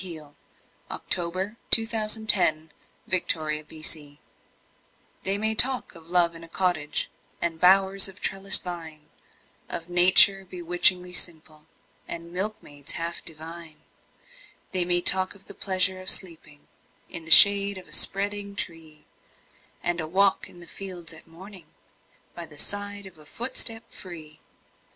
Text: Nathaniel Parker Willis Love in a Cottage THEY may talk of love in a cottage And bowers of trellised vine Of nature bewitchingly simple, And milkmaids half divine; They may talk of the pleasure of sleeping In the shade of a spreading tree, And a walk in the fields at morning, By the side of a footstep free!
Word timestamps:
Nathaniel 0.03 0.35
Parker 0.89 1.29
Willis 1.29 1.93
Love 1.93 2.17
in 2.17 2.23
a 2.23 3.21
Cottage 3.21 4.19
THEY 5.21 5.37
may 5.37 5.53
talk 5.53 5.93
of 5.93 6.07
love 6.07 6.33
in 6.33 6.43
a 6.43 6.47
cottage 6.47 7.11
And 7.39 7.59
bowers 7.59 8.07
of 8.07 8.19
trellised 8.19 8.63
vine 8.63 9.09
Of 9.69 9.89
nature 9.89 10.43
bewitchingly 10.43 11.13
simple, 11.13 11.67
And 12.07 12.33
milkmaids 12.33 12.93
half 12.93 13.23
divine; 13.23 13.81
They 14.71 14.85
may 14.85 15.01
talk 15.01 15.35
of 15.35 15.45
the 15.45 15.53
pleasure 15.53 16.01
of 16.01 16.09
sleeping 16.09 16.67
In 17.07 17.25
the 17.25 17.29
shade 17.29 17.77
of 17.77 17.87
a 17.87 17.93
spreading 17.93 18.55
tree, 18.55 19.05
And 19.83 20.01
a 20.01 20.07
walk 20.07 20.49
in 20.49 20.61
the 20.61 20.65
fields 20.65 21.13
at 21.13 21.27
morning, 21.27 21.67
By 22.33 22.47
the 22.47 22.57
side 22.57 23.05
of 23.05 23.19
a 23.19 23.25
footstep 23.27 23.91
free! 23.91 24.39